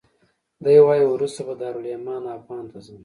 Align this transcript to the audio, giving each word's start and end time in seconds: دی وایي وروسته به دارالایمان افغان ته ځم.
دی 0.63 0.77
وایي 0.85 1.05
وروسته 1.09 1.41
به 1.47 1.53
دارالایمان 1.61 2.23
افغان 2.37 2.63
ته 2.71 2.77
ځم. 2.85 2.97